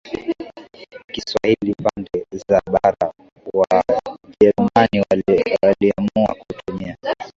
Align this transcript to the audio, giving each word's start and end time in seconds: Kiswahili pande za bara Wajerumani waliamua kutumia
Kiswahili 1.13 1.73
pande 1.83 2.25
za 2.47 2.61
bara 2.71 3.13
Wajerumani 3.53 5.05
waliamua 5.61 6.35
kutumia 6.35 6.97